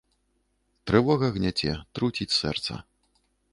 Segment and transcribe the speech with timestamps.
[0.91, 2.73] Трывога гняце, труціць сэрца.